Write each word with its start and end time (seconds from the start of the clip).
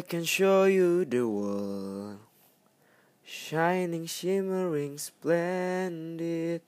I 0.00 0.02
can 0.02 0.24
show 0.24 0.64
you 0.64 1.04
the 1.04 1.28
world. 1.28 2.24
Shining, 3.20 4.08
shimmering, 4.08 4.96
splendid. 4.96 6.64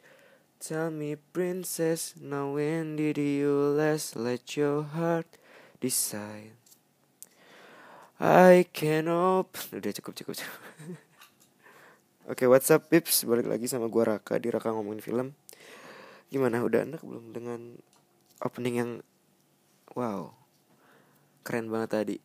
Tell 0.61 0.93
me 0.93 1.17
princess, 1.17 2.13
now 2.21 2.61
when 2.61 3.01
did 3.01 3.17
you 3.17 3.73
last 3.73 4.21
let 4.21 4.53
your 4.53 4.85
heart 4.85 5.25
decide? 5.81 6.61
I 8.21 8.69
can 8.69 9.09
open 9.09 9.81
Udah 9.81 9.97
cukup 9.97 10.13
cukup 10.13 10.37
cukup. 10.37 10.61
Oke 12.29 12.37
okay, 12.37 12.47
what's 12.53 12.69
up 12.69 12.93
pips? 12.93 13.25
Balik 13.25 13.49
lagi 13.49 13.65
sama 13.65 13.89
gua 13.89 14.21
Raka. 14.21 14.37
Di 14.37 14.53
Raka 14.53 14.77
ngomongin 14.77 15.01
film. 15.01 15.33
Gimana? 16.29 16.61
Udah 16.61 16.85
enak 16.85 17.01
belum 17.01 17.33
dengan 17.33 17.81
opening 18.45 18.77
yang 18.77 18.93
Wow. 19.97 20.37
Keren 21.49 21.73
banget 21.73 21.97
tadi 21.97 22.17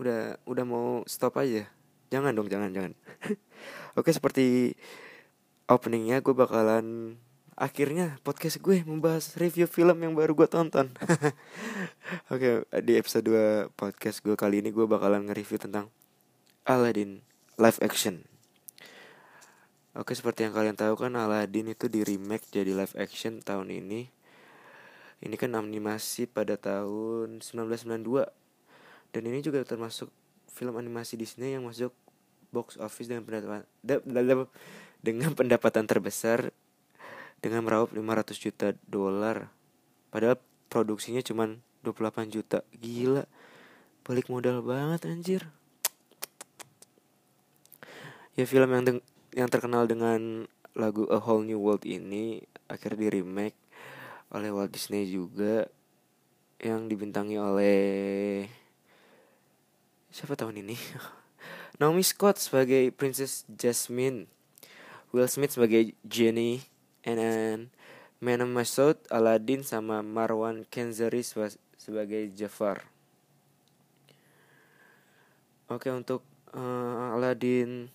Udah 0.00 0.40
udah 0.48 0.64
mau 0.64 1.04
stop 1.04 1.36
aja 1.36 1.68
Jangan 2.08 2.32
dong 2.32 2.48
jangan 2.48 2.72
jangan 2.72 2.96
Oke 3.98 4.16
seperti 4.16 4.72
openingnya 5.68 6.24
gue 6.24 6.32
bakalan 6.32 7.20
akhirnya 7.60 8.16
podcast 8.24 8.56
gue 8.64 8.80
membahas 8.88 9.36
review 9.36 9.68
film 9.68 10.00
yang 10.00 10.16
baru 10.16 10.32
gue 10.32 10.48
tonton. 10.48 10.88
Oke, 12.32 12.64
di 12.80 12.96
episode 12.96 13.28
2 13.68 13.76
podcast 13.76 14.24
gue 14.24 14.32
kali 14.32 14.64
ini 14.64 14.72
gue 14.72 14.88
bakalan 14.88 15.28
nge-review 15.28 15.60
tentang 15.60 15.92
Aladdin 16.64 17.20
live 17.60 17.76
action. 17.84 18.24
Oke, 19.92 20.16
seperti 20.16 20.48
yang 20.48 20.56
kalian 20.56 20.72
tahu 20.72 20.96
kan 20.96 21.12
Aladdin 21.12 21.76
itu 21.76 21.92
di 21.92 22.00
remake 22.00 22.48
jadi 22.48 22.72
live 22.72 22.96
action 22.96 23.44
tahun 23.44 23.68
ini. 23.68 24.08
Ini 25.20 25.36
kan 25.36 25.52
animasi 25.52 26.24
pada 26.32 26.56
tahun 26.56 27.44
1992. 27.44 28.39
Dan 29.10 29.26
ini 29.26 29.42
juga 29.42 29.62
termasuk 29.66 30.10
film 30.50 30.74
animasi 30.78 31.18
Disney 31.18 31.54
yang 31.54 31.66
masuk 31.66 31.94
box 32.50 32.78
office 32.78 33.06
dengan 33.06 33.22
pendapatan 33.26 33.66
dengan 35.00 35.30
pendapatan 35.32 35.84
terbesar 35.86 36.50
dengan 37.40 37.64
meraup 37.64 37.90
500 37.94 38.36
juta 38.36 38.66
dolar. 38.84 39.48
Padahal 40.12 40.36
produksinya 40.68 41.24
cuma 41.24 41.56
28 41.82 42.28
juta. 42.28 42.60
Gila. 42.76 43.24
Balik 44.04 44.28
modal 44.28 44.60
banget 44.60 45.08
anjir. 45.08 45.42
Ya 48.36 48.44
film 48.44 48.70
yang 48.70 48.84
yang 49.34 49.48
terkenal 49.48 49.86
dengan 49.86 50.46
lagu 50.74 51.06
A 51.10 51.18
Whole 51.18 51.46
New 51.46 51.58
World 51.58 51.82
ini 51.86 52.42
akhirnya 52.70 53.10
di 53.10 53.20
remake 53.20 53.58
oleh 54.30 54.54
Walt 54.54 54.70
Disney 54.70 55.10
juga 55.10 55.66
yang 56.62 56.86
dibintangi 56.86 57.36
oleh 57.40 58.46
siapa 60.10 60.34
tahun 60.34 60.62
ini 60.66 60.76
Naomi 61.80 62.04
Scott 62.04 62.36
sebagai 62.36 62.92
Princess 62.94 63.48
Jasmine 63.48 64.28
Will 65.10 65.26
Smith 65.26 65.58
sebagai 65.58 65.98
Jenny 66.06 66.62
and 67.02 67.18
then 67.18 67.58
Manam 68.20 68.52
Masoud, 68.52 69.00
Aladdin 69.08 69.64
sama 69.64 70.04
Marwan 70.04 70.68
Kenzari 70.68 71.24
sebagai 71.24 72.28
Jafar. 72.36 72.84
Oke 75.72 75.88
untuk 75.88 76.20
uh, 76.52 77.16
Aladdin, 77.16 77.88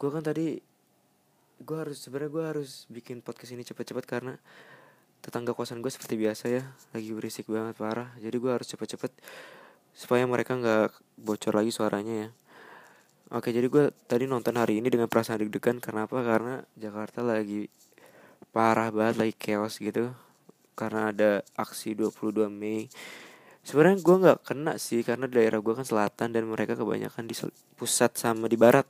gue 0.00 0.10
kan 0.10 0.24
tadi 0.24 0.58
gue 1.60 1.76
harus 1.76 2.00
sebenarnya 2.00 2.30
gue 2.32 2.44
harus 2.56 2.70
bikin 2.88 3.20
podcast 3.22 3.52
ini 3.52 3.62
cepet-cepet 3.62 4.04
karena 4.08 4.40
tetangga 5.22 5.52
kosan 5.52 5.80
gue 5.80 5.88
seperti 5.88 6.18
biasa 6.20 6.44
ya 6.52 6.62
lagi 6.92 7.08
berisik 7.16 7.48
banget 7.48 7.78
parah 7.80 8.12
jadi 8.20 8.36
gue 8.36 8.52
harus 8.52 8.68
cepet-cepet 8.68 9.12
supaya 9.94 10.26
mereka 10.26 10.58
nggak 10.58 10.90
bocor 11.22 11.54
lagi 11.54 11.70
suaranya 11.70 12.14
ya. 12.26 12.30
Oke 13.32 13.50
jadi 13.50 13.66
gue 13.66 13.90
tadi 14.06 14.28
nonton 14.28 14.54
hari 14.58 14.78
ini 14.78 14.92
dengan 14.92 15.08
perasaan 15.08 15.40
deg-degan. 15.40 15.80
Kenapa? 15.80 16.20
Karena 16.20 16.60
Jakarta 16.76 17.24
lagi 17.24 17.70
parah 18.54 18.90
banget 18.92 19.16
lagi 19.22 19.34
chaos 19.34 19.80
gitu. 19.80 20.12
Karena 20.74 21.14
ada 21.14 21.42
aksi 21.54 21.94
22 21.94 22.50
Mei. 22.50 22.90
Sebenarnya 23.64 23.98
gue 24.04 24.16
nggak 24.20 24.38
kena 24.44 24.76
sih 24.76 25.00
Karena 25.00 25.24
daerah 25.24 25.56
gue 25.56 25.72
kan 25.72 25.88
selatan 25.88 26.36
Dan 26.36 26.52
mereka 26.52 26.76
kebanyakan 26.76 27.24
di 27.24 27.32
pusat 27.78 28.12
sama 28.18 28.50
di 28.50 28.58
barat. 28.60 28.84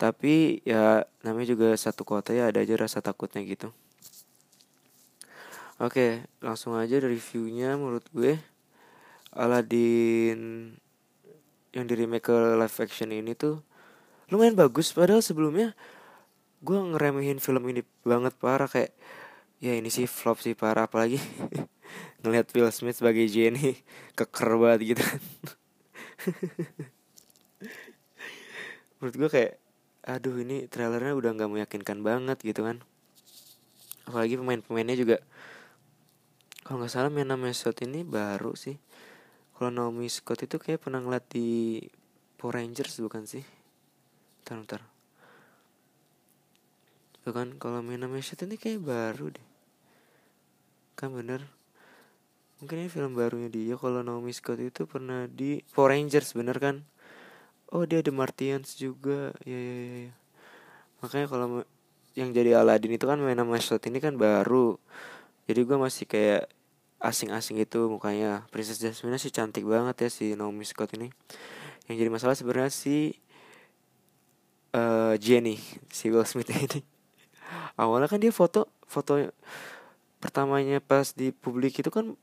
Tapi 0.00 0.64
ya 0.66 1.06
namanya 1.22 1.54
juga 1.54 1.68
satu 1.78 2.02
kota 2.02 2.34
ya 2.34 2.50
Ada 2.50 2.64
aja 2.66 2.74
rasa 2.74 2.98
takutnya 2.98 3.44
gitu. 3.46 3.70
Oke 5.78 6.26
langsung 6.42 6.74
aja 6.74 6.98
reviewnya 6.98 7.78
menurut 7.78 8.02
gue 8.10 8.34
Aladin 9.34 10.72
yang 11.76 11.84
di 11.84 11.94
remake 11.94 12.32
ke 12.32 12.36
live 12.56 12.76
action 12.80 13.12
ini 13.12 13.36
tuh 13.36 13.60
lumayan 14.32 14.56
bagus. 14.56 14.92
Padahal 14.96 15.20
sebelumnya 15.20 15.76
gue 16.64 16.78
ngeremehin 16.78 17.38
film 17.38 17.64
ini 17.68 17.84
banget 18.04 18.34
parah. 18.40 18.68
Kayak 18.68 18.96
ya 19.60 19.76
ini 19.76 19.92
sih 19.92 20.08
flop 20.08 20.40
sih 20.40 20.56
parah. 20.56 20.88
Apalagi 20.88 21.20
ngelihat 22.24 22.48
Will 22.56 22.72
Smith 22.72 22.98
sebagai 22.98 23.28
Jenny 23.28 23.76
keker 24.18 24.56
banget 24.56 24.96
gitu 24.96 25.02
kan. 25.04 25.20
Menurut 28.98 29.14
gue 29.14 29.30
kayak 29.30 29.52
aduh 30.08 30.40
ini 30.40 30.64
trailernya 30.72 31.12
udah 31.12 31.30
nggak 31.36 31.50
meyakinkan 31.52 32.00
banget 32.00 32.40
gitu 32.40 32.64
kan. 32.64 32.80
Apalagi 34.08 34.40
pemain-pemainnya 34.40 34.96
juga 34.96 35.20
kalau 36.64 36.80
nggak 36.84 36.92
salah 36.92 37.12
Mena 37.12 37.36
Mesot 37.36 37.76
ini 37.84 38.04
baru 38.04 38.56
sih 38.56 38.76
kalau 39.58 39.74
Naomi 39.74 40.06
Scott 40.06 40.46
itu 40.46 40.62
kayak 40.62 40.86
pernah 40.86 41.02
ngeliat 41.02 41.26
di 41.34 41.82
Power 42.38 42.62
Rangers 42.62 43.02
bukan 43.02 43.26
sih? 43.26 43.42
Ntar 44.46 44.62
ntar 44.62 44.82
bukan 47.28 47.60
kalau 47.60 47.84
Mina 47.84 48.08
Meshet 48.08 48.40
ini 48.40 48.56
kayak 48.56 48.80
baru 48.80 49.28
deh. 49.28 49.48
Kan 50.96 51.12
bener. 51.12 51.44
Mungkin 52.58 52.88
ini 52.88 52.88
film 52.88 53.12
barunya 53.12 53.52
dia 53.52 53.76
kalau 53.76 54.00
Naomi 54.00 54.32
Scott 54.32 54.58
itu 54.64 54.88
pernah 54.88 55.28
di 55.28 55.60
Power 55.76 55.92
Rangers 55.92 56.32
bener 56.32 56.56
kan? 56.56 56.88
Oh 57.68 57.84
dia 57.84 58.00
ada 58.00 58.08
Martians 58.08 58.80
juga. 58.80 59.36
Ya 59.44 59.60
ya 59.60 59.74
ya, 59.76 59.96
ya. 60.08 60.12
makanya 61.04 61.26
kalau 61.28 61.46
yang 62.16 62.32
jadi 62.32 62.58
Aladdin 62.58 62.96
itu 62.96 63.04
kan 63.04 63.20
Mina 63.20 63.44
Meshet 63.44 63.84
ini 63.86 64.00
kan 64.00 64.16
baru. 64.16 64.80
Jadi 65.44 65.60
gue 65.68 65.76
masih 65.76 66.08
kayak 66.08 66.48
asing-asing 66.98 67.62
itu 67.62 67.86
mukanya. 67.86 68.46
Princess 68.50 68.82
Jasmine 68.82 69.18
sih 69.18 69.30
cantik 69.30 69.62
banget 69.64 70.06
ya 70.06 70.08
si 70.10 70.34
Naomi 70.34 70.66
Scott 70.66 70.94
ini. 70.98 71.10
Yang 71.86 71.96
jadi 72.04 72.10
masalah 72.10 72.34
sebenarnya 72.34 72.70
si 72.74 73.16
uh, 74.74 75.14
Jenny 75.16 75.56
si 75.88 76.10
Will 76.10 76.26
Smith 76.26 76.50
ini. 76.50 76.82
Awalnya 77.80 78.10
kan 78.10 78.18
dia 78.20 78.34
foto 78.34 78.68
foto 78.84 79.16
pertamanya 80.18 80.82
pas 80.82 81.14
di 81.14 81.30
publik 81.30 81.78
itu 81.78 81.90
kan 81.90 82.18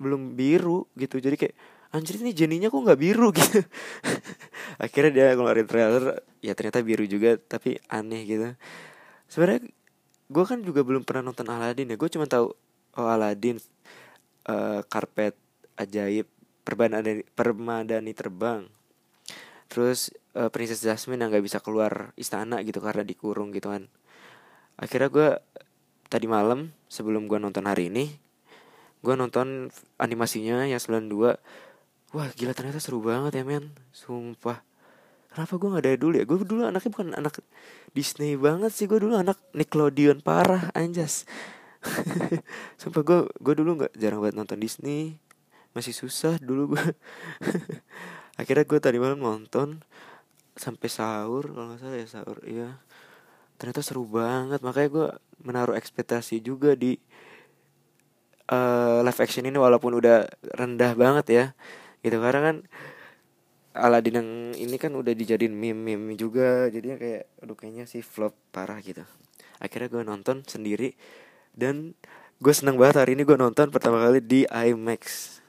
belum 0.00 0.34
biru 0.34 0.88
gitu. 0.96 1.20
Jadi 1.20 1.36
kayak 1.36 1.54
anjir 1.92 2.18
ini 2.20 2.32
Jenny-nya 2.32 2.72
kok 2.72 2.80
nggak 2.82 3.00
biru? 3.00 3.28
Gitu. 3.36 3.62
Akhirnya 4.76 5.12
dia 5.12 5.26
ngeluarin 5.32 5.64
trailer 5.64 6.20
ya 6.44 6.52
ternyata 6.52 6.84
biru 6.84 7.04
juga 7.08 7.40
tapi 7.40 7.80
aneh 7.88 8.28
gitu. 8.28 8.52
Sebenarnya 9.28 9.72
gue 10.26 10.44
kan 10.44 10.58
juga 10.60 10.84
belum 10.84 11.06
pernah 11.06 11.32
nonton 11.32 11.48
Aladdin 11.48 11.92
ya. 11.92 11.96
Gue 11.96 12.10
cuma 12.12 12.28
tahu 12.28 12.52
oh 12.96 13.08
Aladdin 13.08 13.56
uh, 14.46 14.80
karpet 14.86 15.34
ajaib 15.76 16.26
permadani 16.66 17.22
permadani 17.34 18.12
terbang. 18.16 18.66
Terus 19.66 20.14
uh, 20.38 20.50
Princess 20.50 20.82
Jasmine 20.82 21.26
yang 21.26 21.30
nggak 21.30 21.44
bisa 21.44 21.58
keluar 21.62 22.14
istana 22.18 22.62
gitu 22.62 22.78
karena 22.78 23.02
dikurung 23.02 23.50
gitu 23.54 23.70
kan. 23.70 23.90
Akhirnya 24.78 25.08
gue 25.10 25.28
tadi 26.06 26.26
malam 26.30 26.70
sebelum 26.86 27.26
gue 27.26 27.38
nonton 27.42 27.66
hari 27.66 27.90
ini 27.90 28.26
gue 29.04 29.14
nonton 29.14 29.70
animasinya 30.02 30.66
yang 30.66 30.82
92 30.82 31.38
wah 32.10 32.28
gila 32.34 32.52
ternyata 32.56 32.82
seru 32.82 33.02
banget 33.02 33.42
ya 33.42 33.44
men. 33.46 33.74
Sumpah. 33.94 34.62
Kenapa 35.30 35.60
gue 35.60 35.68
nggak 35.68 35.84
dari 35.84 35.98
dulu 36.00 36.14
ya? 36.16 36.24
Gue 36.24 36.38
dulu 36.42 36.64
anaknya 36.64 36.90
bukan 36.90 37.08
anak 37.12 37.44
Disney 37.92 38.34
banget 38.40 38.72
sih. 38.72 38.88
Gue 38.88 38.98
dulu 39.02 39.20
anak 39.20 39.36
Nickelodeon 39.52 40.24
parah 40.24 40.72
anjas 40.72 41.28
Sumpah 42.80 43.02
gue 43.02 43.18
gue 43.40 43.54
dulu 43.56 43.70
nggak 43.82 43.92
jarang 43.96 44.20
banget 44.22 44.36
nonton 44.36 44.58
Disney. 44.60 45.18
Masih 45.76 45.92
susah 45.92 46.40
dulu 46.40 46.76
gue 46.76 46.84
akhirnya 48.40 48.64
gue 48.64 48.78
tadi 48.80 48.96
malam 48.96 49.20
nonton 49.20 49.80
sampai 50.56 50.88
sahur 50.88 51.52
kalau 51.52 51.72
nggak 51.72 51.80
salah 51.80 51.98
ya 52.00 52.06
sahur 52.08 52.38
iya. 52.44 52.80
Ternyata 53.56 53.80
seru 53.84 54.04
banget 54.08 54.60
makanya 54.60 54.88
gue 54.92 55.06
menaruh 55.44 55.76
ekspektasi 55.76 56.40
juga 56.40 56.76
di 56.76 56.96
uh, 58.52 59.00
live 59.04 59.20
action 59.20 59.44
ini 59.44 59.56
walaupun 59.56 59.92
udah 59.96 60.28
rendah 60.56 60.92
banget 60.96 61.26
ya. 61.28 61.44
Gitu 62.00 62.16
karena 62.20 62.40
kan 62.52 62.56
Aladin 63.76 64.16
yang 64.16 64.30
ini 64.56 64.76
kan 64.80 64.96
udah 64.96 65.12
dijadiin 65.12 65.52
meme-meme 65.52 66.16
juga 66.16 66.72
jadinya 66.72 66.96
kayak 66.96 67.28
aduh 67.44 67.52
kayaknya 67.52 67.84
sih 67.84 68.00
flop 68.00 68.32
parah 68.48 68.80
gitu. 68.80 69.04
Akhirnya 69.60 69.92
gue 69.92 70.02
nonton 70.04 70.40
sendiri 70.48 70.96
dan 71.56 71.96
gue 72.36 72.52
seneng 72.52 72.76
banget 72.76 73.00
hari 73.00 73.16
ini 73.16 73.24
gue 73.24 73.34
nonton 73.34 73.72
pertama 73.72 73.98
kali 74.04 74.20
di 74.20 74.44
IMAX. 74.46 75.02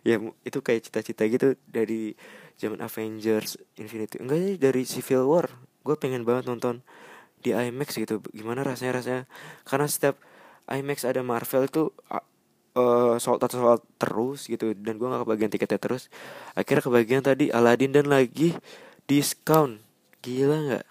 Ya 0.00 0.16
itu 0.48 0.64
kayak 0.64 0.88
cita-cita 0.88 1.28
gitu 1.28 1.60
dari 1.68 2.16
zaman 2.56 2.80
Avengers 2.80 3.60
Infinity. 3.76 4.16
Enggak 4.16 4.40
sih 4.40 4.56
dari 4.56 4.82
Civil 4.88 5.28
War. 5.28 5.52
Gue 5.84 6.00
pengen 6.00 6.24
banget 6.24 6.48
nonton 6.48 6.80
di 7.44 7.52
IMAX 7.52 8.00
gitu. 8.00 8.24
Gimana 8.32 8.64
rasanya 8.64 9.04
rasanya? 9.04 9.22
Karena 9.68 9.84
setiap 9.84 10.16
IMAX 10.72 11.04
ada 11.04 11.20
Marvel 11.20 11.68
itu 11.68 11.92
uh, 12.08 13.16
sold 13.20 13.44
out 13.44 13.52
sold 13.52 13.84
terus 14.00 14.48
gitu. 14.48 14.72
Dan 14.72 14.96
gue 14.96 15.04
nggak 15.04 15.28
kebagian 15.28 15.52
tiketnya 15.52 15.76
terus. 15.76 16.08
Akhirnya 16.56 16.80
kebagian 16.80 17.20
tadi 17.20 17.52
Aladdin 17.52 17.92
dan 17.92 18.08
lagi 18.08 18.56
diskon 19.04 19.84
gila 20.24 20.56
nggak? 20.64 20.86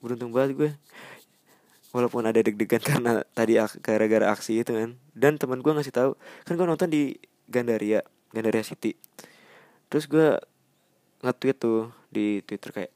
Beruntung 0.00 0.32
banget 0.32 0.50
gue 0.56 0.70
walaupun 1.92 2.24
ada 2.24 2.40
deg-degan 2.40 2.82
karena 2.90 3.22
tadi 3.36 3.60
gara-gara 3.84 4.32
aksi 4.32 4.64
itu 4.64 4.72
kan. 4.72 4.90
Dan 5.12 5.36
teman 5.36 5.60
gue 5.60 5.72
ngasih 5.72 5.94
tahu 5.94 6.10
kan 6.48 6.56
gue 6.56 6.66
nonton 6.66 6.88
di 6.88 7.16
Gandaria 7.46 8.02
Gandaria 8.32 8.64
City. 8.64 8.96
Terus 9.92 10.08
gue 10.08 10.40
nge-tweet 11.22 11.56
tuh 11.60 11.92
di 12.10 12.42
Twitter 12.42 12.72
kayak 12.72 12.92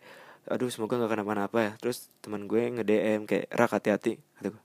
aduh 0.47 0.71
semoga 0.73 0.99
nggak 0.99 1.13
kenapa-napa 1.13 1.59
ya. 1.63 1.73
Terus 1.79 2.09
teman 2.25 2.49
gue 2.49 2.73
nge 2.73 2.85
DM 2.85 3.21
kayak 3.29 3.47
rak 3.53 3.71
hati-hati 3.77 4.19
kata 4.41 4.49
gue 4.57 4.63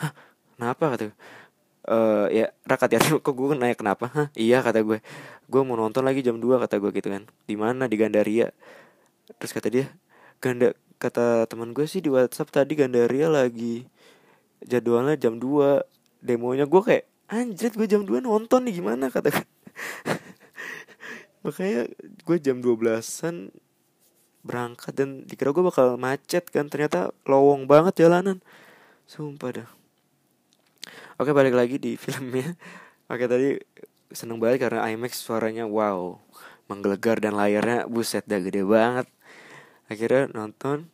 hah 0.00 0.12
kenapa? 0.56 0.84
kata 0.96 1.04
gue 1.12 1.18
Uh, 1.82 2.30
ya 2.30 2.54
rak 2.62 2.86
hati-hati 2.86 3.10
kok 3.26 3.34
gue 3.34 3.58
nanya 3.58 3.74
kenapa? 3.74 4.06
Hah 4.06 4.30
iya 4.38 4.62
kata 4.62 4.86
gue 4.86 5.02
gue 5.50 5.62
mau 5.66 5.74
nonton 5.74 6.06
lagi 6.06 6.22
jam 6.22 6.38
2 6.38 6.62
kata 6.62 6.78
gue 6.78 6.94
gitu 6.94 7.10
kan. 7.10 7.26
Di 7.42 7.58
mana? 7.58 7.90
Di 7.90 7.98
Gandaria. 7.98 8.54
Terus 9.42 9.50
kata 9.50 9.66
dia 9.66 9.90
Ganda 10.38 10.74
kata 11.02 11.50
teman 11.50 11.74
gue 11.74 11.82
sih 11.90 11.98
di 11.98 12.06
WhatsApp 12.06 12.54
tadi 12.54 12.78
Gandaria 12.78 13.26
lagi 13.26 13.82
jadwalnya 14.62 15.18
jam 15.18 15.42
2 15.42 15.82
demonya. 16.22 16.70
Gue 16.70 16.82
kayak 16.86 17.04
anjir 17.26 17.74
gue 17.74 17.90
jam 17.90 18.06
2 18.06 18.22
nonton 18.22 18.62
nih 18.62 18.78
gimana? 18.78 19.10
kata 19.10 19.34
makanya 21.42 21.90
gue 21.98 22.36
jam 22.38 22.62
12an 22.62 23.50
berangkat 24.46 24.94
dan 24.94 25.26
dikira 25.26 25.50
gue 25.50 25.64
bakal 25.66 25.98
macet 25.98 26.46
kan 26.54 26.70
ternyata 26.70 27.10
lowong 27.26 27.66
banget 27.66 28.06
jalanan. 28.06 28.38
Sumpah 29.10 29.50
dah. 29.50 29.70
Oke 31.18 31.34
balik 31.34 31.58
lagi 31.58 31.82
di 31.82 31.98
filmnya. 32.02 32.54
Oke 33.10 33.26
tadi 33.26 33.58
seneng 34.14 34.38
banget 34.38 34.70
karena 34.70 34.86
IMAX 34.86 35.18
suaranya 35.18 35.66
wow 35.66 36.20
menggelegar 36.70 37.18
dan 37.18 37.34
layarnya 37.34 37.90
buset 37.90 38.22
dah 38.28 38.38
gede 38.38 38.62
banget 38.62 39.08
akhirnya 39.92 40.32
nonton. 40.32 40.88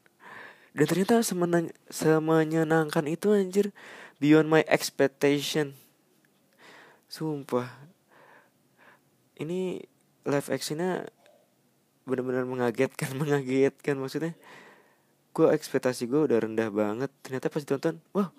Dan 0.75 0.85
ternyata 0.87 1.23
semenang, 1.23 1.75
semenyenangkan 1.91 3.07
itu 3.07 3.35
anjir. 3.35 3.71
Beyond 4.19 4.51
my 4.51 4.63
expectation. 4.67 5.79
Sumpah. 7.07 7.71
Ini 9.39 9.87
live 10.27 10.49
actionnya 10.51 11.07
benar-benar 12.05 12.45
mengagetkan 12.49 13.15
mengagetkan 13.21 13.97
maksudnya. 13.97 14.35
Gue 15.33 15.55
ekspektasi 15.55 16.11
gue 16.11 16.31
udah 16.31 16.39
rendah 16.43 16.69
banget. 16.69 17.11
Ternyata 17.23 17.47
pas 17.49 17.63
ditonton 17.63 18.03
wah 18.11 18.31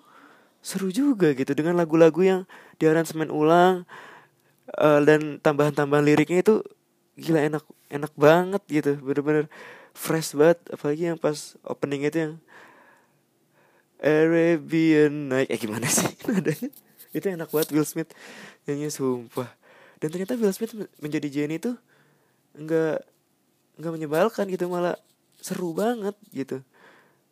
seru 0.60 0.92
juga 0.92 1.32
gitu. 1.32 1.56
Dengan 1.56 1.76
lagu-lagu 1.76 2.20
yang 2.20 2.40
diaransemen 2.76 3.32
ulang 3.32 3.88
uh, 4.76 5.00
dan 5.02 5.40
tambahan-tambahan 5.40 6.04
liriknya 6.04 6.44
itu 6.44 6.60
gila 7.16 7.40
enak 7.40 7.64
enak 7.88 8.12
banget 8.14 8.62
gitu. 8.68 8.92
Bener-bener 9.00 9.48
fresh 9.94 10.34
banget 10.38 10.58
apalagi 10.70 11.02
yang 11.12 11.18
pas 11.18 11.54
opening 11.66 12.06
itu 12.06 12.18
yang 12.18 12.34
Arabian 14.00 15.28
Night. 15.28 15.52
Eh 15.52 15.60
gimana 15.60 15.86
sih 15.86 16.08
nadanya? 16.28 16.72
Itu 17.12 17.26
enak 17.28 17.52
banget 17.52 17.68
Will 17.76 17.86
Smith 17.86 18.10
nyanyi 18.64 18.88
sumpah. 18.88 19.50
Dan 20.00 20.08
ternyata 20.08 20.40
Will 20.40 20.54
Smith 20.56 20.72
menjadi 20.98 21.28
Jenny 21.28 21.60
itu 21.60 21.76
nggak 22.56 23.04
nggak 23.80 23.92
menyebalkan 23.92 24.48
gitu 24.48 24.66
malah 24.72 24.96
seru 25.40 25.76
banget 25.76 26.16
gitu. 26.32 26.64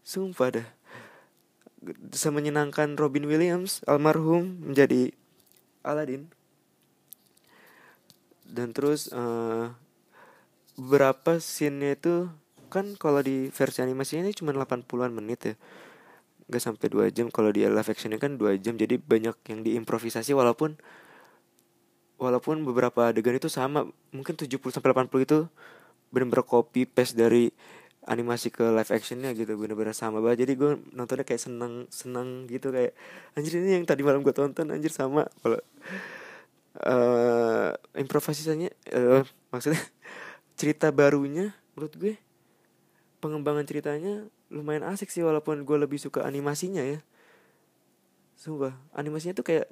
Sumpah 0.05 0.61
dah. 0.61 0.69
Bisa 1.81 2.29
menyenangkan 2.29 2.99
Robin 2.99 3.25
Williams 3.25 3.81
almarhum 3.89 4.61
menjadi 4.61 5.15
Aladdin. 5.81 6.29
Dan 8.49 8.73
terus 8.73 9.13
uh, 9.13 9.73
beberapa 10.77 11.37
scene 11.39 11.97
itu 11.97 12.29
kan 12.69 12.95
kalau 13.01 13.21
di 13.25 13.49
versi 13.51 13.81
animasinya 13.83 14.29
ini 14.29 14.35
cuma 14.37 14.53
80-an 14.53 15.11
menit 15.13 15.41
ya. 15.43 15.55
Nggak 16.49 16.63
sampai 16.63 16.87
dua 16.89 17.07
jam. 17.13 17.29
Kalau 17.33 17.51
di 17.53 17.65
live 17.65 17.89
actionnya 17.89 18.21
kan 18.21 18.37
dua 18.37 18.57
jam. 18.57 18.77
Jadi 18.77 18.97
banyak 18.97 19.37
yang 19.49 19.61
diimprovisasi 19.65 20.33
walaupun 20.37 20.77
walaupun 22.21 22.65
beberapa 22.65 23.11
adegan 23.11 23.37
itu 23.37 23.49
sama. 23.49 23.89
Mungkin 24.13 24.37
70 24.37 24.61
sampai 24.73 24.91
80 24.93 25.27
itu 25.27 25.39
bener-bener 26.09 26.45
copy 26.45 26.89
paste 26.89 27.17
dari 27.17 27.53
animasi 28.09 28.49
ke 28.49 28.65
live 28.65 28.93
actionnya 28.93 29.33
gitu. 29.37 29.57
Bener-bener 29.57 29.93
sama 29.93 30.21
banget. 30.25 30.49
Jadi 30.49 30.53
gue 30.57 30.71
nontonnya 30.93 31.25
kayak 31.25 31.43
seneng 31.43 31.89
seneng 31.93 32.49
gitu. 32.49 32.73
Kayak 32.73 32.97
anjir 33.37 33.61
ini 33.61 33.81
yang 33.81 33.85
tadi 33.85 34.01
malam 34.05 34.21
gue 34.25 34.33
tonton. 34.33 34.69
Anjir 34.73 34.93
sama. 34.93 35.29
Kalau 35.45 35.61
uh, 36.85 37.71
improvisasinya 37.99 38.71
uh, 38.95 39.23
maksudnya 39.51 39.81
cerita 40.59 40.91
barunya 40.95 41.55
menurut 41.75 41.95
gue 41.95 42.15
pengembangan 43.19 43.67
ceritanya 43.67 44.27
lumayan 44.49 44.87
asik 44.87 45.13
sih 45.13 45.23
walaupun 45.23 45.67
gue 45.67 45.77
lebih 45.79 45.99
suka 46.01 46.25
animasinya 46.25 46.83
ya. 46.83 47.01
Sumpah 48.39 48.75
animasinya 48.95 49.35
tuh 49.35 49.47
kayak 49.47 49.67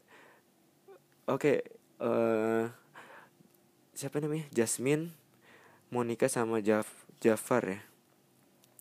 oke 1.31 1.39
okay, 1.39 1.57
uh, 2.03 2.07
eh, 2.07 2.65
siapa 3.95 4.19
namanya? 4.19 4.47
Jasmine 4.51 5.15
mau 5.95 6.03
sama 6.27 6.59
Jaf 6.61 6.91
Jafar 7.23 7.63
ya. 7.65 7.81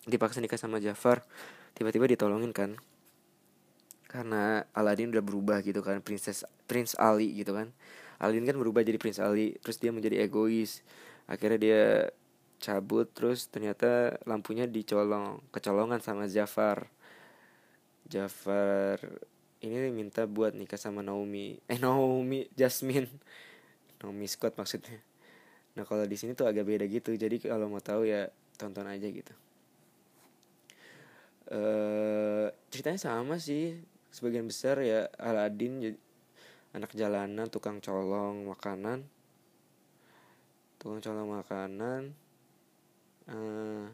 Dipaksa 0.06 0.42
nikah 0.42 0.58
sama 0.58 0.82
Jafar 0.82 1.22
tiba-tiba 1.78 2.10
ditolongin 2.10 2.50
kan. 2.50 2.74
Karena 4.06 4.64
Aladin 4.74 5.10
udah 5.14 5.22
berubah 5.22 5.58
gitu 5.62 5.82
kan 5.82 6.02
Princess 6.02 6.42
Prince 6.66 6.98
Ali 6.98 7.30
gitu 7.38 7.54
kan. 7.54 7.70
Aladin 8.18 8.44
kan 8.48 8.56
berubah 8.58 8.82
jadi 8.82 8.98
Prince 8.98 9.22
Ali 9.22 9.54
terus 9.62 9.78
dia 9.78 9.94
menjadi 9.94 10.26
egois. 10.26 10.82
Akhirnya 11.30 11.58
dia 11.58 11.82
cabut 12.56 13.08
terus 13.12 13.46
ternyata 13.52 14.16
lampunya 14.24 14.64
dicolong 14.64 15.44
kecolongan 15.52 16.00
sama 16.00 16.26
Jafar. 16.26 16.88
Jafar 18.06 19.02
ini 19.60 19.90
minta 19.90 20.24
buat 20.24 20.54
nikah 20.54 20.78
sama 20.78 21.02
Naomi. 21.02 21.58
Eh 21.68 21.78
Naomi 21.80 22.48
Jasmine. 22.54 23.08
Naomi 24.00 24.26
Scott 24.28 24.56
maksudnya. 24.56 25.00
Nah 25.76 25.84
kalau 25.84 26.04
di 26.08 26.16
sini 26.16 26.32
tuh 26.32 26.48
agak 26.48 26.64
beda 26.64 26.84
gitu. 26.88 27.12
Jadi 27.16 27.42
kalau 27.44 27.68
mau 27.68 27.82
tahu 27.82 28.08
ya 28.08 28.28
tonton 28.56 28.88
aja 28.88 29.06
gitu. 29.08 29.34
Uh, 31.46 32.50
ceritanya 32.72 33.00
sama 33.00 33.36
sih. 33.38 33.76
Sebagian 34.10 34.48
besar 34.48 34.80
ya 34.80 35.12
Aladin 35.20 35.92
anak 36.72 36.92
jalanan 36.96 37.48
tukang 37.52 37.84
colong 37.84 38.48
makanan. 38.48 39.04
Tukang 40.80 41.00
colong 41.04 41.28
makanan 41.36 42.25
uh, 43.30 43.86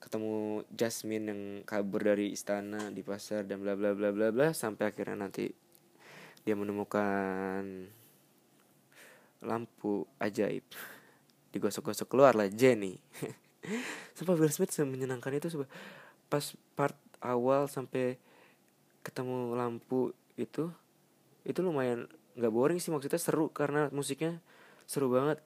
ketemu 0.00 0.62
Jasmine 0.70 1.26
yang 1.26 1.42
kabur 1.66 2.04
dari 2.04 2.30
istana 2.30 2.94
di 2.94 3.02
pasar 3.02 3.42
dan 3.42 3.58
bla 3.64 3.74
bla 3.74 3.90
bla 3.96 4.14
bla 4.14 4.30
bla 4.30 4.54
sampai 4.54 4.94
akhirnya 4.94 5.26
nanti 5.26 5.50
dia 6.46 6.54
menemukan 6.54 7.90
lampu 9.42 10.06
ajaib. 10.22 10.62
Digosok-gosok 11.50 12.06
keluar 12.06 12.38
lah 12.38 12.46
Jenny. 12.46 12.94
Sampai 14.16 14.38
Will 14.38 14.52
Smith 14.54 14.70
menyenangkan 14.86 15.34
itu 15.34 15.50
pas 16.30 16.54
part 16.78 16.94
awal 17.18 17.66
sampai 17.66 18.18
ketemu 19.02 19.54
lampu 19.58 20.14
itu 20.38 20.70
itu 21.46 21.58
lumayan 21.62 22.10
nggak 22.34 22.52
boring 22.52 22.78
sih 22.82 22.90
maksudnya 22.90 23.18
seru 23.18 23.50
karena 23.50 23.90
musiknya 23.90 24.38
seru 24.86 25.10
banget. 25.10 25.42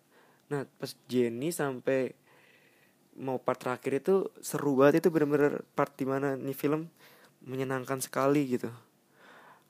Nah 0.52 0.68
pas 0.76 0.92
Jenny 1.08 1.48
sampai 1.48 2.12
mau 3.20 3.36
part 3.36 3.60
terakhir 3.60 4.00
itu 4.00 4.32
seru 4.40 4.80
banget. 4.80 5.04
Itu 5.04 5.12
bener-bener 5.12 5.62
part 5.76 5.92
di 5.94 6.08
mana 6.08 6.34
nih 6.34 6.56
film 6.56 6.88
menyenangkan 7.44 8.00
sekali 8.00 8.56
gitu. 8.56 8.72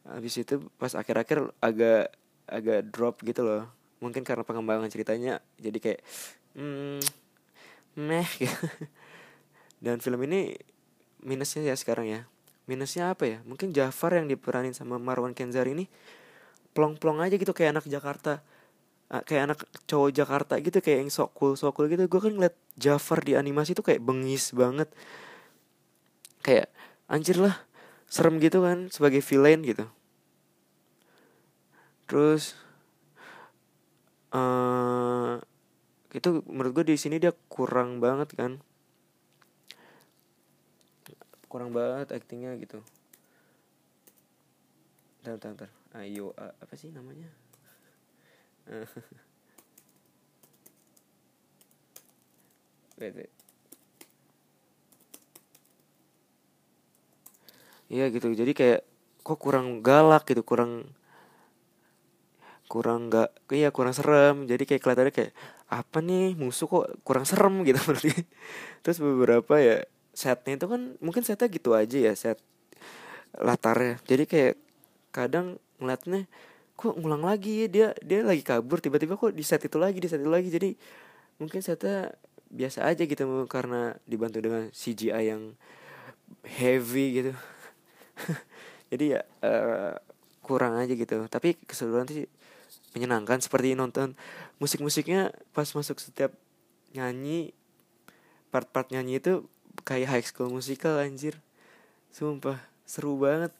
Habis 0.07 0.47
itu 0.47 0.63
pas 0.79 0.95
akhir-akhir 0.95 1.51
agak 1.61 2.15
agak 2.47 2.81
drop 2.95 3.21
gitu 3.27 3.43
loh. 3.43 3.67
Mungkin 4.01 4.23
karena 4.25 4.47
pengembangan 4.47 4.89
ceritanya 4.89 5.43
jadi 5.59 5.79
kayak 5.83 6.01
hmm, 6.57 7.03
meh 8.01 8.31
gitu. 8.39 8.57
dan 9.85 9.99
film 9.99 10.23
ini 10.25 10.55
minusnya 11.21 11.67
ya 11.67 11.77
sekarang 11.77 12.07
ya. 12.07 12.21
Minusnya 12.71 13.11
apa 13.13 13.27
ya? 13.27 13.39
Mungkin 13.43 13.75
Jafar 13.75 14.15
yang 14.15 14.31
diperanin 14.31 14.73
sama 14.73 14.97
Marwan 14.97 15.35
Kenzar 15.35 15.67
ini 15.67 15.91
plong-plong 16.71 17.19
aja 17.19 17.35
gitu 17.35 17.51
kayak 17.51 17.79
anak 17.79 17.87
Jakarta 17.91 18.47
kayak 19.11 19.43
anak 19.51 19.59
cowok 19.91 20.11
Jakarta 20.15 20.55
gitu 20.63 20.79
kayak 20.79 21.03
yang 21.03 21.11
sok 21.11 21.35
cool 21.35 21.59
sok 21.59 21.75
cool 21.75 21.91
gitu. 21.91 22.07
Gue 22.07 22.21
kan 22.23 22.31
ngeliat 22.31 22.55
Jafar 22.79 23.19
di 23.27 23.35
animasi 23.35 23.75
tuh 23.75 23.83
kayak 23.83 23.99
bengis 23.99 24.55
banget. 24.55 24.87
Kayak 26.47 26.71
anjir 27.11 27.43
lah 27.43 27.59
serem 28.07 28.39
gitu 28.39 28.63
kan 28.63 28.87
sebagai 28.95 29.19
villain 29.19 29.67
gitu. 29.67 29.83
Terus 32.07 32.55
uh, 34.31 35.43
itu 36.15 36.43
menurut 36.47 36.71
gue 36.79 36.95
di 36.95 36.97
sini 36.99 37.19
dia 37.19 37.35
kurang 37.51 37.99
banget 37.99 38.31
kan. 38.39 38.63
Kurang 41.51 41.75
banget 41.75 42.15
aktingnya 42.15 42.55
gitu. 42.63 42.79
Ntar 45.27 45.35
ntar 45.43 45.51
ntar 45.59 45.71
ayo 45.99 46.31
apa 46.39 46.79
sih 46.79 46.95
namanya 46.95 47.40
wait 53.01 53.15
wait. 53.19 53.33
Iya 57.91 58.07
gitu. 58.15 58.31
Jadi 58.31 58.53
kayak 58.55 58.81
kok 59.27 59.39
kurang 59.43 59.83
galak 59.83 60.23
gitu 60.31 60.47
kurang 60.47 60.87
kurang 62.71 63.11
nggak 63.11 63.51
iya 63.51 63.75
kurang 63.75 63.91
serem. 63.91 64.47
Jadi 64.47 64.63
kayak 64.63 64.83
kelihatannya 64.87 65.15
kayak 65.15 65.33
apa 65.67 65.99
nih? 65.99 66.39
Musuh 66.39 66.71
kok 66.71 66.87
kurang 67.03 67.27
serem 67.27 67.63
gitu 67.69 67.83
berarti. 67.83 68.15
Terus 68.87 68.99
beberapa 69.03 69.59
ya 69.59 69.83
setnya 70.15 70.55
itu 70.55 70.67
kan 70.71 70.95
mungkin 71.03 71.27
setnya 71.27 71.51
gitu 71.51 71.75
aja 71.75 71.99
ya 71.99 72.15
set 72.15 72.39
latarnya. 73.35 73.99
Jadi 74.07 74.25
kayak 74.31 74.55
kadang 75.11 75.59
ngeliatnya 75.83 76.31
kok 76.81 76.97
ngulang 76.97 77.21
lagi 77.21 77.65
ya? 77.65 77.67
Dia 77.69 77.89
dia 78.01 78.25
lagi 78.25 78.41
kabur 78.41 78.81
tiba-tiba 78.81 79.21
kok 79.21 79.37
di 79.37 79.45
set 79.45 79.61
itu 79.69 79.77
lagi 79.77 80.01
di 80.01 80.09
set 80.09 80.25
itu 80.25 80.33
lagi. 80.33 80.49
Jadi 80.49 80.73
mungkin 81.37 81.61
setnya 81.61 82.17
biasa 82.51 82.89
aja 82.89 83.05
gitu 83.05 83.25
karena 83.47 83.95
dibantu 84.09 84.41
dengan 84.41 84.73
CGI 84.73 85.25
yang 85.29 85.53
heavy 86.49 87.07
gitu. 87.21 87.33
Jadi 88.91 89.05
ya 89.15 89.21
uh, 89.45 89.95
kurang 90.41 90.81
aja 90.81 90.97
gitu. 90.97 91.29
Tapi 91.29 91.61
keseluruhan 91.69 92.09
sih 92.09 92.25
menyenangkan 92.97 93.39
seperti 93.39 93.79
nonton 93.79 94.19
musik-musiknya 94.59 95.37
pas 95.53 95.69
masuk 95.77 96.01
setiap 96.01 96.33
nyanyi. 96.97 97.53
Part-part 98.51 98.91
nyanyi 98.91 99.23
itu 99.23 99.47
kayak 99.87 100.11
high 100.11 100.27
school 100.27 100.51
musical 100.51 100.99
anjir. 100.99 101.39
Sumpah 102.11 102.59
seru 102.83 103.15
banget. 103.21 103.55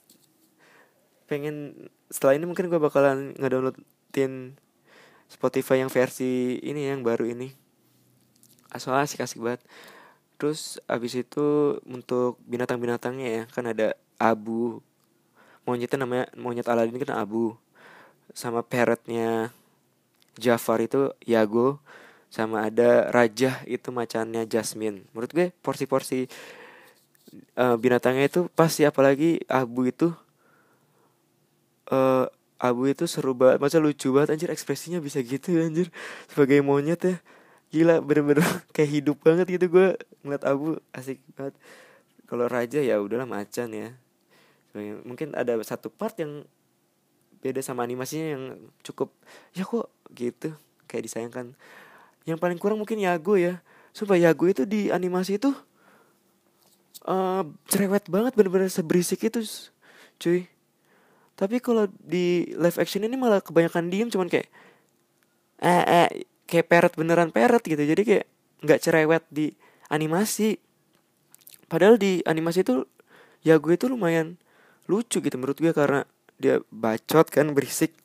Pengen 1.31 1.87
setelah 2.11 2.35
ini 2.35 2.43
mungkin 2.43 2.67
gue 2.67 2.75
bakalan 2.75 3.31
ngedownloadin 3.39 4.59
Spotify 5.31 5.79
yang 5.79 5.87
versi 5.87 6.59
ini 6.59 6.91
yang 6.91 7.07
baru 7.07 7.23
ini. 7.31 7.55
Asal 8.67 8.99
asik 8.99 9.23
asik 9.23 9.39
banget. 9.39 9.63
Terus 10.35 10.75
abis 10.91 11.23
itu 11.23 11.79
untuk 11.87 12.35
binatang-binatangnya 12.43 13.27
ya 13.31 13.43
kan 13.47 13.71
ada 13.71 13.95
abu. 14.19 14.83
Monyetnya 15.63 16.03
namanya 16.03 16.27
monyet 16.35 16.67
Aladin 16.67 16.99
kan 16.99 17.15
abu. 17.15 17.55
Sama 18.35 18.59
parrotnya 18.59 19.55
Jafar 20.35 20.83
itu 20.83 21.15
Yago. 21.23 21.79
Sama 22.27 22.67
ada 22.67 23.07
raja 23.11 23.63
itu 23.67 23.91
macannya 23.95 24.43
Jasmine. 24.43 25.07
Menurut 25.15 25.31
gue 25.31 25.47
porsi-porsi 25.63 26.27
uh, 27.55 27.75
binatangnya 27.79 28.27
itu 28.27 28.41
pasti 28.51 28.83
apalagi 28.83 29.39
abu 29.47 29.87
itu 29.87 30.11
uh, 31.91 32.25
abu 32.61 32.87
itu 32.87 33.05
seru 33.05 33.35
banget 33.35 33.57
masa 33.59 33.77
lucu 33.77 34.09
banget 34.15 34.37
anjir 34.37 34.49
ekspresinya 34.49 35.03
bisa 35.03 35.19
gitu 35.21 35.59
anjir. 35.59 35.91
Sebagai 36.31 36.63
monyet 36.63 37.01
ya 37.03 37.15
gila 37.71 38.03
bener-bener 38.03 38.43
kayak 38.75 38.89
hidup 38.89 39.17
banget 39.23 39.47
gitu 39.59 39.65
gue 39.71 39.87
ngeliat 40.23 40.43
abu 40.47 40.79
asik 40.95 41.19
banget. 41.35 41.53
Kalau 42.25 42.47
raja 42.47 42.79
ya 42.79 42.95
udahlah 42.97 43.27
macan 43.27 43.69
ya. 43.75 43.89
Mungkin 45.03 45.35
ada 45.35 45.59
satu 45.67 45.91
part 45.91 46.15
yang 46.15 46.47
beda 47.41 47.59
sama 47.59 47.83
animasinya 47.83 48.37
yang 48.37 48.43
cukup 48.85 49.11
ya 49.51 49.67
kok 49.67 49.91
gitu 50.15 50.55
kayak 50.87 51.11
disayangkan. 51.11 51.51
Yang 52.23 52.37
paling 52.39 52.59
kurang 52.61 52.79
mungkin 52.79 53.01
Yago 53.01 53.35
ya. 53.35 53.59
Supaya 53.91 54.31
Yago 54.31 54.47
itu 54.47 54.63
di 54.63 54.87
animasi 54.87 55.35
itu 55.35 55.51
uh, 57.09 57.43
cerewet 57.67 58.05
banget 58.07 58.37
bener-bener 58.37 58.69
seberisik 58.69 59.27
itu 59.27 59.41
cuy 60.21 60.45
tapi 61.35 61.57
kalau 61.57 61.89
di 61.89 62.51
live 62.53 62.77
action 62.77 63.01
ini 63.01 63.17
malah 63.17 63.41
kebanyakan 63.41 63.89
diem 63.89 64.09
cuman 64.11 64.29
kayak 64.29 64.47
eh, 65.61 65.83
eh 65.85 66.09
kayak 66.51 66.67
parrot 66.67 66.93
beneran 66.99 67.31
parrot 67.31 67.63
gitu. 67.63 67.79
Jadi 67.79 68.01
kayak 68.03 68.25
nggak 68.65 68.79
cerewet 68.83 69.23
di 69.31 69.55
animasi. 69.87 70.59
Padahal 71.71 71.95
di 71.95 72.19
animasi 72.27 72.67
itu 72.67 72.83
Yago 73.41 73.71
itu 73.71 73.87
lumayan 73.87 74.35
lucu 74.85 75.23
gitu 75.23 75.33
menurut 75.39 75.57
gue 75.57 75.71
karena 75.71 76.03
dia 76.35 76.59
bacot 76.69 77.31
kan 77.31 77.47
berisik. 77.55 77.95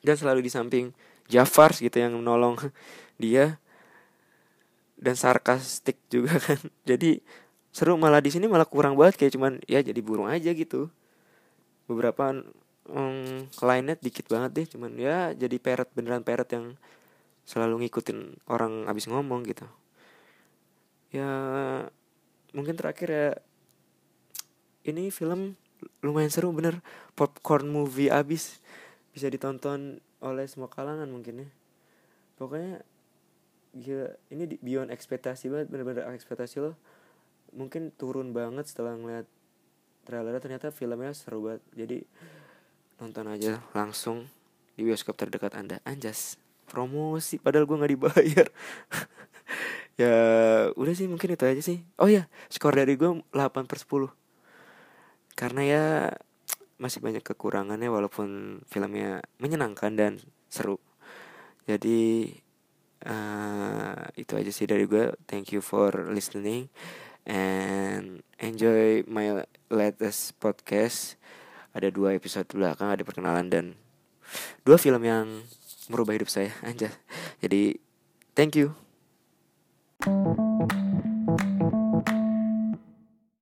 Dan 0.00 0.16
selalu 0.16 0.48
di 0.48 0.50
samping 0.50 0.96
Jafar 1.28 1.76
gitu 1.76 2.00
yang 2.00 2.16
menolong 2.16 2.56
dia. 3.22 3.60
Dan 4.96 5.14
sarkastik 5.14 6.00
juga 6.08 6.40
kan. 6.46 6.58
Jadi 6.88 7.20
seru 7.70 7.94
malah 7.94 8.18
di 8.18 8.34
sini 8.34 8.50
malah 8.50 8.66
kurang 8.66 8.98
banget 8.98 9.14
kayak 9.20 9.32
cuman 9.38 9.52
ya 9.70 9.78
jadi 9.78 10.00
burung 10.02 10.26
aja 10.26 10.50
gitu 10.50 10.90
beberapa 11.90 12.30
um, 12.86 13.50
lainnya 13.66 13.98
dikit 13.98 14.30
banget 14.30 14.50
deh 14.54 14.66
cuman 14.78 14.94
ya 14.94 15.34
jadi 15.34 15.58
peret 15.58 15.90
beneran 15.90 16.22
peret 16.22 16.46
yang 16.54 16.78
selalu 17.42 17.86
ngikutin 17.86 18.46
orang 18.46 18.86
abis 18.86 19.10
ngomong 19.10 19.42
gitu. 19.42 19.66
Ya 21.10 21.26
mungkin 22.54 22.78
terakhir 22.78 23.08
ya 23.10 23.28
ini 24.86 25.10
film 25.10 25.58
lumayan 25.98 26.30
seru 26.30 26.54
bener. 26.54 26.78
Popcorn 27.18 27.66
movie 27.66 28.06
abis 28.08 28.62
bisa 29.10 29.26
ditonton 29.26 29.98
oleh 30.22 30.46
semua 30.46 30.70
kalangan 30.70 31.10
mungkin 31.10 31.42
ya. 31.42 31.48
Pokoknya 32.38 32.86
gila 33.74 34.08
ini 34.30 34.44
di, 34.46 34.56
beyond 34.58 34.90
ekspektasi 34.94 35.50
banget 35.50 35.66
bener-bener 35.70 36.06
ekspektasi 36.10 36.58
lo 36.58 36.74
mungkin 37.54 37.94
turun 37.94 38.34
banget 38.34 38.66
setelah 38.66 38.98
ngeliat 38.98 39.26
trailer 40.04 40.36
ternyata 40.40 40.72
filmnya 40.72 41.12
seru 41.12 41.44
banget. 41.46 41.62
Jadi 41.74 41.98
nonton 43.00 43.26
aja 43.32 43.60
langsung 43.72 44.28
di 44.76 44.84
bioskop 44.84 45.16
terdekat 45.16 45.56
anda. 45.56 45.78
Anjas 45.84 46.40
promosi 46.70 47.42
padahal 47.42 47.66
gue 47.66 47.80
nggak 47.80 47.92
dibayar. 47.92 48.48
Ya 50.00 50.16
udah 50.80 50.96
sih 50.96 51.04
mungkin 51.12 51.36
itu 51.36 51.44
aja 51.44 51.60
sih. 51.60 51.84
Oh 52.00 52.08
ya 52.08 52.24
skor 52.48 52.72
dari 52.72 52.96
gue 52.96 53.20
8 53.36 53.68
per 53.68 53.76
10 53.76 54.08
karena 55.36 55.62
ya 55.64 55.84
masih 56.80 57.04
banyak 57.04 57.20
kekurangannya 57.20 57.92
walaupun 57.92 58.60
filmnya 58.64 59.20
menyenangkan 59.36 59.92
dan 59.92 60.12
seru. 60.48 60.80
Jadi 61.68 62.32
uh, 63.04 64.08
itu 64.16 64.32
aja 64.40 64.48
sih 64.48 64.64
dari 64.64 64.88
gue 64.88 65.12
thank 65.28 65.52
you 65.52 65.60
for 65.60 65.92
listening 66.08 66.72
and 67.26 68.22
enjoy 68.40 69.04
my 69.08 69.44
latest 69.72 70.36
podcast. 70.38 71.16
Ada 71.70 71.92
dua 71.94 72.18
episode 72.18 72.50
belakang 72.50 72.90
ada 72.90 73.02
perkenalan 73.06 73.46
dan 73.46 73.64
dua 74.66 74.78
film 74.78 75.02
yang 75.06 75.46
merubah 75.90 76.14
hidup 76.14 76.30
saya. 76.30 76.50
Aja 76.70 76.90
jadi 77.40 77.80
thank 78.36 78.54
you 78.56 78.76